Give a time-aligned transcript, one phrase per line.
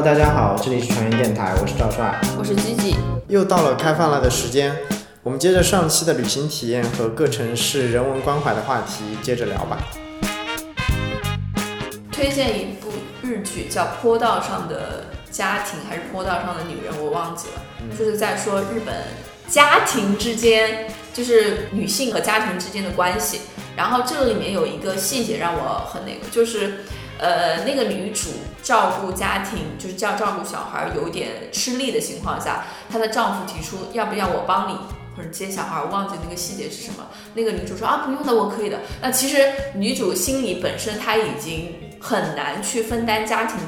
[0.00, 2.96] Hello，大家好，这里是传音电台，我是赵帅，我是吉吉。
[3.28, 4.74] 又到了开饭了的时间，
[5.22, 9.76] 我们接着上期的旅行体验和各城市人文关怀的话题接着聊吧。
[12.10, 12.88] 推荐一部
[13.22, 18.94] 日剧叫《坡道上的家庭》还是《坡道上的女人》，我忘记了，就是在说日本
[19.48, 23.42] 家庭之间，就是女性和家庭之间的关系。
[23.76, 26.84] 然后这个里面有一个细节让我很那个，就是
[27.20, 28.30] 呃那个女主
[28.62, 34.76] 照顾家庭，就是叫照顾小孩有点吃力的情况下，她的丈夫提出要不要我帮你
[35.16, 37.06] 或者接小孩，我忘记那个细节是什么。
[37.34, 38.78] 那个女主说啊不用的，我可以的。
[39.02, 43.58] 那其实女主心里本身她已经很难去分担家庭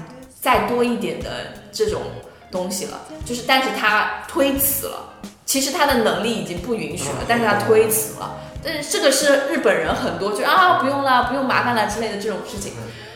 [0.40, 2.02] 再多一点的这种
[2.50, 5.10] 东西了，就是但是她推辞了。
[5.44, 8.38] 其实她的能力已经不允许了，但是她推辞了。
[8.64, 12.72] 但是这个是日本人很多就啊不用了，不用麻烦了之类的这种事情，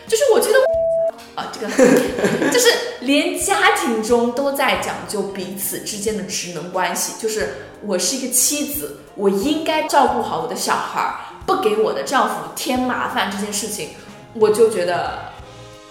[0.07, 0.57] 就是我觉得
[1.35, 1.67] 啊这个
[2.49, 2.69] 就是
[3.01, 7.49] 连家庭中都在讲究彼此之间的职能关系，就是
[7.85, 11.13] 我是一个妻子，我应该照顾好我的小孩，
[11.45, 13.89] 不给我的丈夫添麻烦这件事情，
[14.33, 15.19] 我就觉得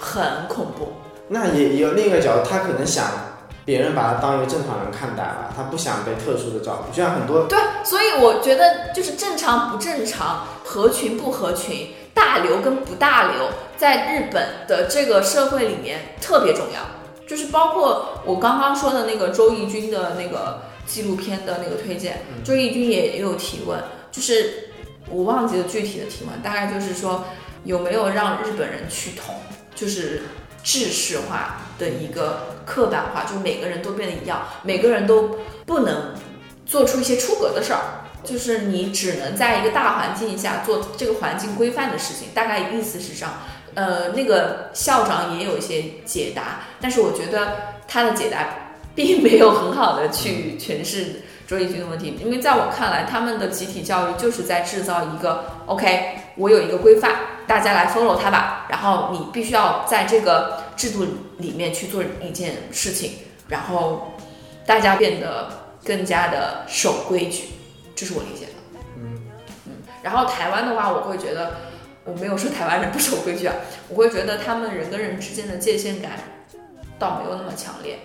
[0.00, 0.92] 很恐怖。
[1.28, 3.05] 那也有另一个角度，他可能想
[3.64, 16.81] 别人把他当一个正常人看待吧，他不想被特殊的照顾，就像很多对，所以我觉得就是正常不正常，合群不合群，大流跟不大流，在日本的这个社会里面特别重要。
[17.28, 23.78] 就是包括我刚刚说的那个周轶君的那个纪录片的那个推荐，周轶君也有提问，
[24.11, 24.70] 就是
[25.11, 27.25] 我忘记了具体的提问，大概就是说
[27.64, 29.34] 有没有让日本人趋同，
[29.75, 30.22] 就是
[30.62, 36.14] 制式化的一个刻板化，就每个人都变得一样，每个人都不能
[36.64, 43.34] 做出一些出格的事儿，就是你只能在一个大环境下做这个环境规范的事情，大概意思是这样。
[43.75, 48.48] 呃，那个校长也有一些解答，但是我觉得他的解答
[48.94, 57.15] 并没有很好的去诠释周轶君的问题，因为在我看来，他们的集体教育就是在制造一个 OK，我有一个规范，
[57.47, 63.12] 大家来 follow 它吧，然后你必须要在这个制度里面去做一件事情，
[63.48, 64.15] 然后
[64.65, 65.50] 大家变得
[65.84, 67.44] 更加的守规矩，
[67.97, 68.53] 这是我理解的。
[68.97, 69.19] 嗯
[69.67, 69.73] 嗯，
[70.05, 71.55] 然后台湾的话，我会觉得。
[72.09, 73.57] 我没有说台湾人不守规矩啊，
[73.89, 76.12] 我会觉得他们人跟人之间的界限感
[77.01, 77.99] 倒没有那么强烈，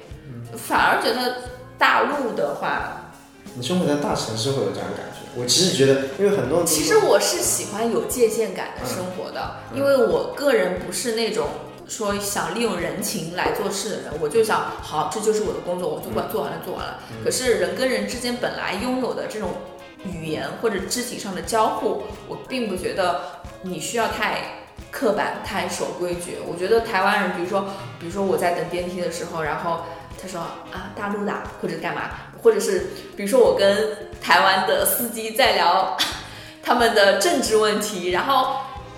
[0.57, 1.35] 反而觉得
[1.78, 3.12] 大陆的话，
[3.53, 5.40] 你生活在大城市会有这样的感觉。
[5.40, 11.47] 我其实觉得，因为很多其实我是喜欢有界限感的生活的，因为我个人不是那种
[11.88, 17.00] 说想利用人情来做事的人，我就想好，这就是我的工作，我做完做完了做完了。
[17.23, 19.50] 可是人跟人之间本来拥有的这种
[20.06, 23.22] 语言或者肢体上的交互，我并不觉得。
[23.63, 24.39] 你需要太
[24.89, 26.39] 刻板、太守规矩。
[26.47, 27.63] 我觉得台湾人，比如说，
[28.00, 29.81] 比如说我在等电梯的时候，然后
[30.19, 32.09] 他说啊大陆的或者干嘛，
[32.41, 35.95] 或者是比如说我跟台湾的司机在聊
[36.63, 38.56] 他们的政治问题，然后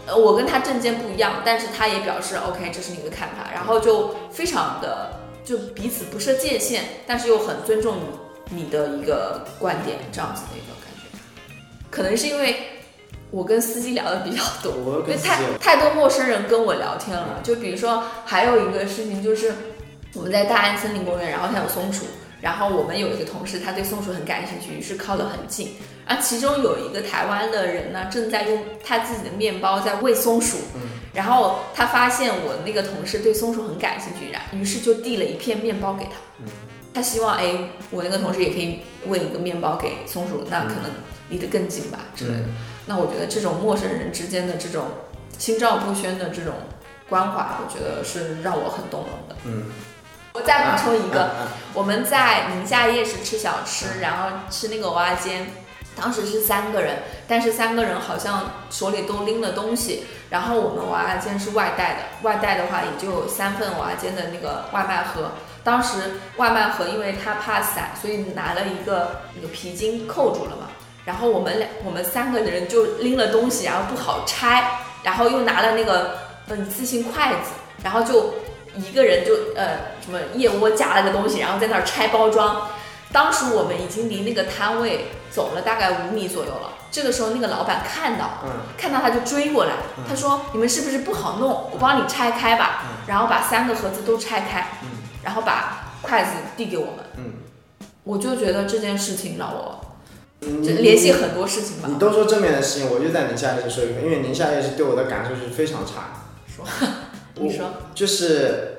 [0.07, 7.97] 呃我跟他政见不一样，但是他也表示 OK，这是你的看法，然后就非常的就彼此不设界限，但是又很尊重
[8.49, 10.73] 你的一个观点，这样子的一个，
[11.93, 12.55] 可能是因为。
[13.35, 17.39] 我跟司机聊的比较多，因为太太多陌生人跟我聊天了。
[17.41, 19.51] 就比如说，还有一个事情就是，
[20.13, 22.05] 我们在大安森林公园，然后它有松鼠，
[22.41, 25.69] 然后我们有一个同事，他对松鼠很感兴趣，于是靠得很近。
[26.05, 30.57] 啊，其中有一个台湾的人呢，正在用他自己的面包在喂松鼠，
[31.11, 36.11] 然后他发现我那个同事对松鼠很感兴趣，然于是就递了一片面包给他。
[36.93, 37.51] 他希望哎，
[37.89, 40.91] 我那个同事也可以喂一个面包给松鼠，那可能
[41.29, 42.45] 离得更近吧之类的。
[42.85, 44.85] 那我觉得这种陌生人之间的这种
[45.37, 46.53] 心照不宣的这种
[47.09, 49.35] 关怀，我觉得是让我很动容的。
[49.45, 49.63] 嗯，
[50.33, 51.31] 我再补充一个，
[51.73, 55.47] 我们在宁夏夜市吃小吃，然后吃那个蚵仔煎，
[55.95, 65.31] 当时是三个人，但是三个人好像手里都拎了东西，然后我们娃娃煎是外带的，外带的话也就有三份娃娃煎的那个外卖盒，
[65.63, 70.67] 当时外卖盒因为他怕散，所以拿了一个那个皮筋扣住了嘛。
[71.05, 76.17] 然后我们两我们三个人就拎了东西，然后不好拆，然后又拿了那个
[76.47, 77.51] 嗯字形筷子，
[77.83, 78.35] 然后就
[78.75, 82.69] 一个人就呃什么腋窝夹了个东西，然后在那儿拆包装。
[83.11, 86.69] 当时我们已经离那个摊位走了大概五米左右了。
[86.89, 88.29] 这个时候那个老板看到，
[88.77, 89.73] 看到他就追过来，
[90.07, 91.49] 他说：“你们是不是不好弄？
[91.71, 94.67] 我帮你拆开吧。”然后把三个盒子都拆开，
[95.23, 97.05] 然后把筷子递给我们。
[97.17, 97.33] 嗯，
[98.03, 99.79] 我就觉得这件事情让我。
[100.61, 101.87] 联系很多事情吧。
[101.91, 106.25] 你都说正面的事情，我就在宁夏夜市说一个，因为宁夏夜市对我的感受是非常差。
[106.47, 106.65] 说，
[107.35, 108.77] 你说，就是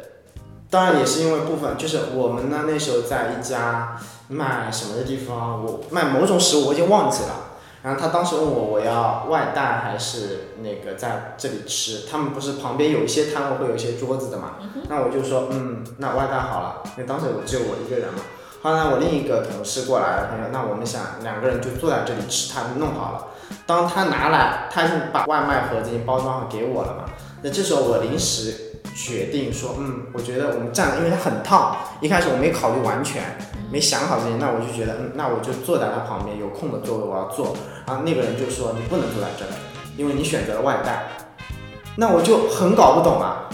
[0.71, 7.51] 当然也是因为部分，就是我们呢那时候在一家卖什么的地方，我卖某种食物，我已经忘记了。
[7.83, 14.53] 然后他当时问我我要外带还是那个在这里吃，他们不是旁边有一些摊位会有一些桌子的嘛，
[14.89, 18.21] 那我就说嗯，那外带好了，因为当时只有我一个人嘛。
[18.65, 23.27] 后来我另一个同事过来了，他说那我们想两个人就坐在这里吃，他弄好了。
[23.67, 27.05] 当他拿来，他已经把外卖盒子已经包装好给我了嘛。
[27.43, 33.37] 那这时候我临时决定说，嗯，我觉得我们站，因为它很烫，一开始我没考虑完全，
[33.71, 37.55] 没想好这些，那我就觉得，嗯，那我就坐在他旁边，有空的座位我要坐。
[37.87, 39.53] 然后那个人就说，你不能坐在这儿，
[39.99, 41.05] 因为你选择了外带。
[41.99, 43.45] 那我就很搞不懂啊，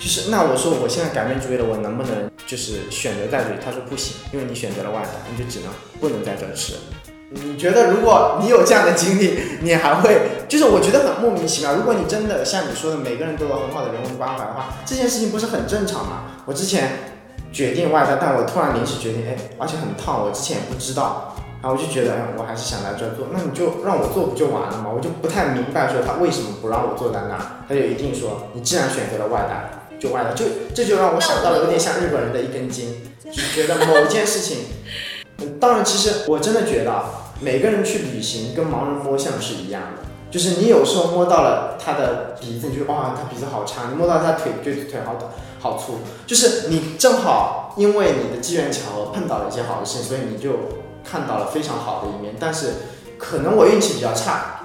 [0.00, 3.56] 就是那我说我现在改变主意了，我能不能就是选择在这里？
[3.62, 5.68] 他说不行，因为你选择了外带，你就只能
[6.00, 6.72] 不能在这吃。
[7.28, 11.74] 你觉得如果你有这样的经历，你还会就是我觉得很莫名其妙。
[11.74, 16.22] 如果你真的像你说的，每个人都有很好的人文关怀的话，这件事情不是很正常吗？
[16.46, 16.90] 我之前
[17.52, 24.86] 决定外带，但我突然临时决定，哎，而且很烫，我之前也不知道，然后我就觉得，哎，我还是想来这做，那你就让我做不就完了吗？
[24.88, 29.70] 我就不太明白说他为什么不让我坐在那儿，他就一定说你既然选择了外带，
[30.00, 34.64] 就歪了，就这就让我想到了有点像日本人的一根筋， 就觉得某件事情。
[35.60, 37.04] 当然，其实我真的觉得，
[37.40, 45.30] 每个人去旅行跟盲人摸象是一样的，就是你有时候摸到了他的鼻子，你就哇，他鼻子好长；你摸到他腿，觉得腿好短、
[45.60, 46.00] 好粗。
[46.26, 50.50] 就是你正好因为你的机缘巧合碰到了一些好的事情，所以你就
[51.04, 52.34] 看到了非常好的一面。
[52.40, 52.72] 但是
[53.18, 54.59] 可能我运气比较差。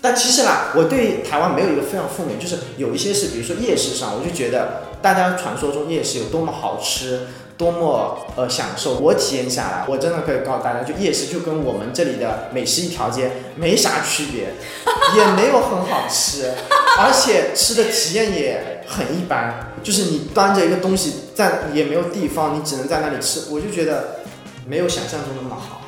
[0.00, 7.26] 但其实啦，我对台湾没有一个非常负面，就是有一些是，比如说夜市上，我就觉得大家传说中夜市有多么好吃。
[7.60, 8.94] 多么呃享受！
[9.00, 14.54] 我体验下来，我真的可以告诉大家，就夜市就跟我们这里的美食一条街没啥区别，
[15.14, 16.54] 也没有很好吃，
[16.98, 19.74] 而且吃的体验也很一般。
[19.82, 24.20] 就是你端着一个东西在也没有地方，你只能在那里吃，我就觉得
[24.66, 25.79] 没有想象中那么好。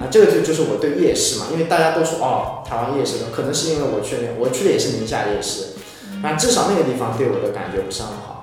[0.00, 5.74] 啊，这个就就是我对夜市嘛，因为大家都说哦，台湾夜市的，可能是因为我去那，我去的也是宁夏夜市，
[6.22, 8.42] 反正至少那个地方对我的感觉不是很好。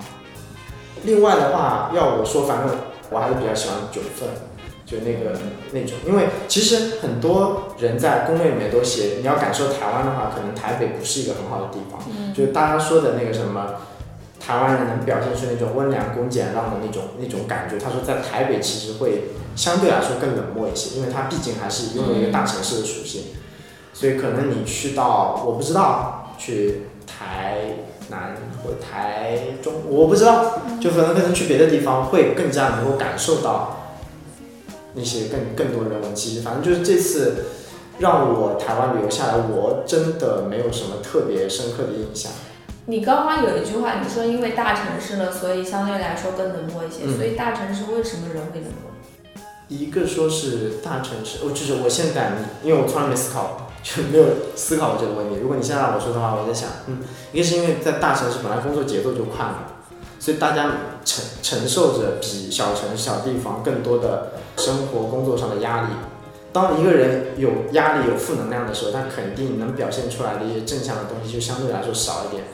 [1.02, 2.76] 另外的话，要我说，反正
[3.10, 4.28] 我还是比较喜欢九份，
[4.86, 5.38] 就那个
[5.72, 12.00] 那种，因为其实很多人在攻略里面都写，你要感受台湾的话，可能台北不是一个很好的地方。
[12.08, 12.32] 嗯。
[12.34, 13.74] 就大家说的那个什么，
[14.48, 19.24] 台湾人能表现出那种温良恭俭让的那种那种感觉，他说在台北其实会
[19.54, 23.24] 相对来说更冷漠一些，因为它毕竟还是拥有一个大城市的属性，
[23.92, 27.74] 所以可能你去到我不知道去台。
[28.10, 28.34] 南
[28.64, 33.92] 或台中，我不知道，就可能可能去别的地方会更加能够感受到
[34.94, 36.40] 那些更更多人文气息。
[36.40, 37.44] 反正就是这次
[37.98, 42.32] 让我台湾旅游下来，我真的没有什么特别深刻的印象。
[42.90, 47.06] 你刚刚有一句话，你说因为大城市了，所以相对来说更冷漠一些。
[47.14, 48.90] 所以大城市为什么人会冷漠？
[49.68, 52.32] 一个说是大城市，哦，就是我现在，
[52.62, 53.68] 因为我从来没思考。
[53.80, 54.24] 就没有
[54.56, 55.36] 思考过这个问题。
[55.40, 56.98] 如果你现在让我说的话，我在想，嗯，
[57.32, 59.58] 一个是因为在大城市本来工作节奏就快嘛，
[60.18, 60.68] 所以大家
[61.04, 65.88] 承承受着比小城小地方更多的生活工作上的压力。
[66.52, 72.44] 当一个人有压力、有负能量的时候，他肯定能表现出来的一些正向的东西就相对来说少一点。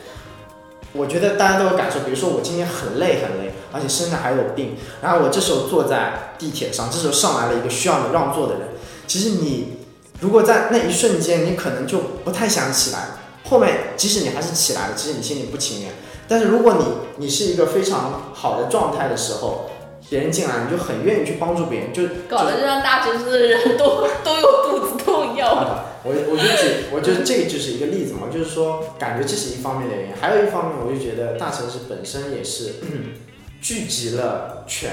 [0.95, 8.69] 我觉得大家都有感受，比如说我今天很累很累，而且身上还有病，然后我这时候坐在地铁上，这时候上来了一个需要你让座的人，
[9.07, 9.79] 其实你。
[10.21, 13.09] 如果在那一瞬间，你可能就不太想起来。
[13.51, 15.91] 后面即使你还是起来了，其实你心里不情愿。
[16.29, 16.85] 但是如果你
[17.17, 19.69] 你是一个非常好的状态的时候，
[20.09, 25.85] 别人进来，你就很愿意去帮助别人，就搞得就像大城市的人都都有肚子痛一样。
[26.05, 32.75] 我我就举，我觉得这个就是一个例子嘛，就是说感觉这是一方面的原因，还有一方面，我就觉得大城市本身也是
[33.61, 34.91] 聚集了全。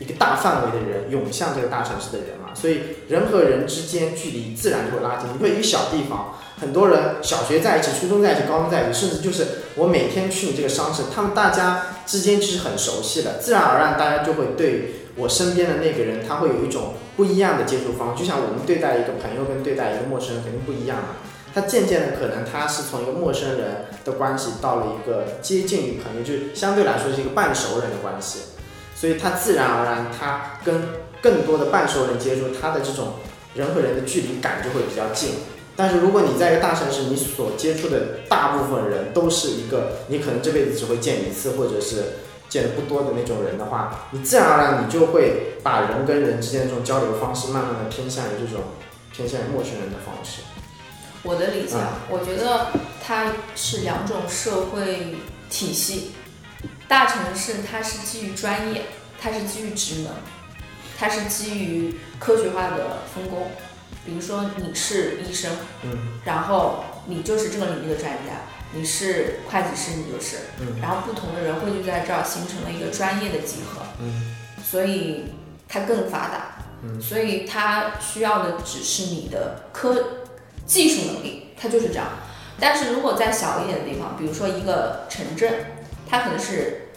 [0.00, 5.26] 一个大范围的人涌向这个大城市的人嘛，所以人和人之间距离自然就会拉近。
[5.34, 18.22] 你会一个小地方，很多人小学在一起，初中在一起，高中在一起，甚至就是我每天去你这个商城，他们大家之间其实很熟悉的，自然而然大家就会对我身边的那个人，他会有一种不一样的接触方式。
[18.22, 21.08] 就像我们对待一个朋友跟对待一个陌生人肯定不一样嘛。
[21.52, 28.40] 他渐渐的可能他是从一个陌生人的关系到了一个接近于朋友，就相对来说是一个半熟人的关系。
[28.94, 30.82] 所以他自然而然，他跟
[31.20, 33.14] 更多的半熟人接触，他的这种
[33.54, 35.30] 人和人的距离感就会比较近。
[35.74, 41.96] 但是如果你在一个大城市，你所接触的大部分人都是一个你可能这辈子只会见一次，或者是
[42.48, 48.64] 见的不多的那种人的话，你自然而然你就会把人跟人之间这种交流方式，慢慢的偏向于这种
[49.12, 50.42] 偏向于陌生人的方式。
[51.22, 51.76] 我的理解，
[52.08, 52.68] 我觉得
[53.04, 55.16] 它是两种社会
[55.50, 56.12] 体系。
[56.86, 58.82] 大城市它是基于专业，
[59.20, 60.12] 它是基于职能，
[60.96, 63.50] 它是基于科学化的分工。
[64.06, 65.52] 比如说你是医生，
[65.82, 68.40] 嗯然后你就是这个领域的专家，
[68.74, 70.80] 你是会计师，你就是，嗯。
[70.80, 74.36] 然后不同的人汇聚在这儿，形成了一个专业的集合，嗯。
[74.62, 75.32] 所以
[75.68, 77.00] 它更发达，嗯。
[77.00, 80.20] 所以它需要的只是你的科
[80.66, 82.06] 技术能力，它就是这样。
[82.60, 85.54] 但是如果在小一点的地方，比如说一个城镇，
[86.08, 86.88] 它可能是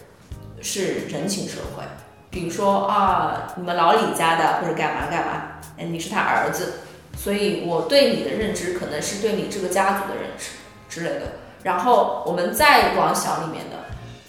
[0.60, 1.84] 是人情社会，
[2.30, 6.80] 比如说啊，你们老李家的或者干嘛干嘛，哎，你是他儿子，
[7.16, 10.50] 所以我对你的认知可能是对你这个家族的认知
[10.90, 11.38] 之类的。
[11.62, 13.76] 然后我们再往小里面的，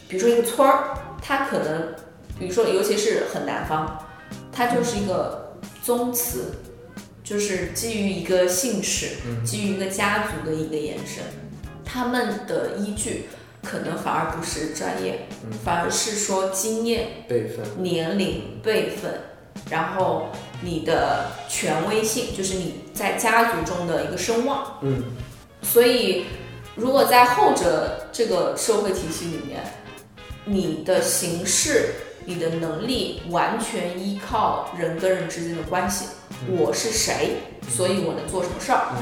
[0.07, 1.95] 比如说一个村儿，它可能，
[2.37, 4.05] 比如说尤其是很南方，
[4.51, 6.55] 它就是一个宗祠，
[7.23, 11.23] 就是基于一个姓氏，基于一个家族的一个延伸，
[11.83, 13.29] 他们的依据
[13.63, 15.27] 可能反而不是专业，
[15.63, 19.11] 反而是说经验、辈分，年龄、辈分，
[19.69, 20.27] 然后
[20.61, 24.77] 你的权威性，就是你在家族中的一个声望。
[24.81, 25.03] 嗯。
[25.61, 26.25] 所以，
[26.75, 29.63] 如果在后者这个社会体系里面，
[30.45, 31.93] 你的形式、
[32.25, 36.07] 你的能力完全依靠人跟人之间的关系。
[36.49, 37.37] 我是谁，
[37.69, 38.95] 所以我能做什么事儿；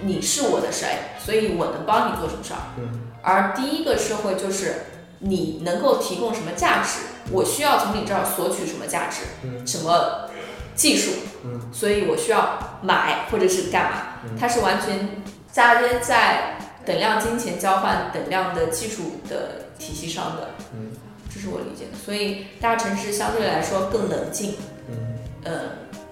[0.00, 2.60] 你是我的谁，所以我能帮你做什么事儿。
[2.78, 3.08] 嗯。
[3.22, 4.86] 而第一个社会就是
[5.18, 7.00] 你能够提供什么价值，
[7.32, 9.66] 我需要从你这儿索取什么价值，嗯。
[9.66, 10.30] 什么
[10.76, 11.10] 技术，
[11.44, 11.60] 嗯。
[11.72, 13.98] 所以我需要买或者是干嘛，
[14.38, 20.90] 它是完全嫁接在等量金钱交换等量的技术的体系上的，嗯
[21.32, 21.98] 这是我理解的。
[22.04, 24.54] 所以大城市相对来说更冷静，
[24.90, 25.60] 嗯，嗯，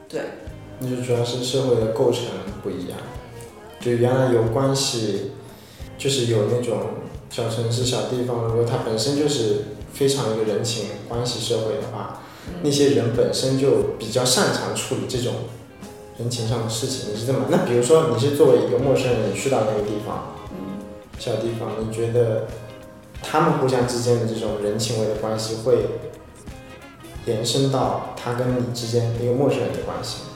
[0.08, 0.22] 对，
[0.78, 2.22] 那就主要是社会的构成
[2.62, 2.98] 不一样，
[3.80, 5.32] 就原来有关系，
[5.98, 6.78] 就是有那种
[7.28, 12.22] 小城市、小地方，如果它本身就是非常一个人情关系社会的话，
[12.62, 15.34] 那些人本身就比较擅长处理这种
[16.18, 17.12] 人情上的事情。
[17.12, 17.40] 你是这么？
[17.50, 20.39] 那比如说你是作为一个陌生人，你去到那个地方，嗯，
[21.20, 22.46] 小地方，你觉得
[23.22, 25.84] 他们互相之间的这种人情味的关系会
[27.26, 30.30] 延伸到他跟你之间一个陌生人的关系吗？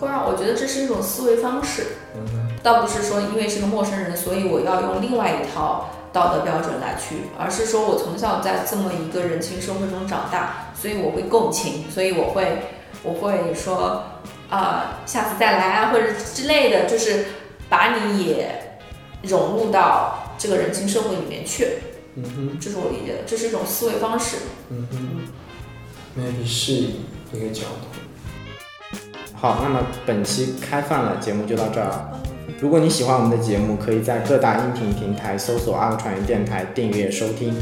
[0.00, 1.86] 会让我觉得这是一种思维方式。
[2.16, 2.48] 嗯。
[2.62, 12.62] 倒不是说因为是个陌生人，所以我要用另外一套道德标准来去，而是说我从小在这么一个人情社会中长大，所以我会共情，所以我会
[13.02, 14.02] 我会说
[14.48, 17.24] 啊、下次再来啊，或者之类的，就是
[17.68, 18.78] 把你也
[19.22, 21.68] 融入到这个人情社会里面去，
[22.16, 24.38] 嗯哼，这是我理解的，这是一种思维方式。
[24.70, 28.98] 嗯哼，maybe 是一个角度。
[29.34, 32.20] 好，那么本期开放了节目就到这儿了。
[32.60, 37.54] 如果你喜欢我们的节目，可以在各大音频平台搜索“阿克传言电台”订阅收听。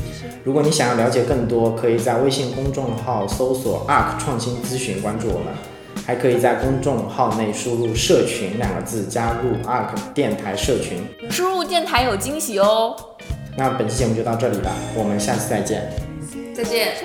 [0.43, 5.53] 如果你想要了解更多，可以在微信公众号搜索 “ARK 创新咨询”关注我们，
[6.11, 10.99] 还可以在公众号内输入“社群”两个字，加入 ARK 电台社群。
[11.31, 12.97] 输入电台有惊喜哦，
[13.57, 15.89] 那本期节目就到这里了，我们下次再见。
[16.53, 16.97] 再见。